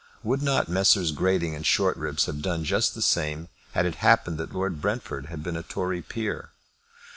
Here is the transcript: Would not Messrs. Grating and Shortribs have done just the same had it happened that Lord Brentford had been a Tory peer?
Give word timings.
Would 0.23 0.41
not 0.41 0.67
Messrs. 0.67 1.11
Grating 1.11 1.53
and 1.53 1.63
Shortribs 1.63 2.25
have 2.25 2.41
done 2.41 2.63
just 2.63 2.95
the 2.95 3.03
same 3.03 3.49
had 3.73 3.85
it 3.85 3.93
happened 4.01 4.39
that 4.39 4.51
Lord 4.51 4.81
Brentford 4.81 5.27
had 5.27 5.43
been 5.43 5.55
a 5.55 5.61
Tory 5.61 6.01
peer? 6.01 6.49